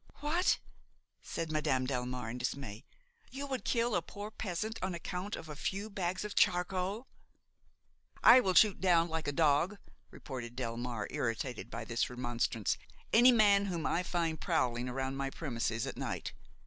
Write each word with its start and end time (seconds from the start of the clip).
"What!" 0.15 0.57
said 1.21 1.51
Madame 1.51 1.85
Delmare 1.85 2.31
in 2.31 2.39
dismay, 2.39 2.85
"you 3.29 3.45
would 3.45 3.63
kill 3.63 3.93
a 3.95 4.01
poor 4.01 4.31
peasant 4.31 4.79
on 4.81 4.95
account 4.95 5.35
of 5.35 5.47
a 5.47 5.55
few 5.55 5.91
bags 5.91 6.25
of 6.25 6.33
charcoal?" 6.33 7.07
"I 8.23 8.39
will 8.39 8.55
shoot 8.55 8.81
down 8.81 9.09
like 9.09 9.27
a 9.27 9.31
dog," 9.31 9.77
retorted 10.09 10.55
Delmare, 10.57 11.05
irritated 11.11 11.69
by 11.69 11.85
this 11.85 12.09
remonstrance, 12.09 12.79
"any 13.13 13.31
man 13.31 13.67
whom 13.67 13.85
I 13.85 14.01
find 14.01 14.41
prowling 14.41 14.89
around 14.89 15.17
my 15.17 15.29
premises 15.29 15.85
at 15.85 15.97
night. 15.97 16.33